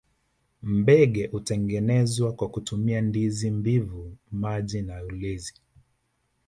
Mbege 0.63 1.27
hutengenezwa 1.27 2.33
kwa 2.33 2.49
kutumia 2.49 3.01
ndizi 3.01 3.51
mbivu 3.51 4.17
maji 4.31 4.81
na 4.81 5.03
ulezi 5.03 5.53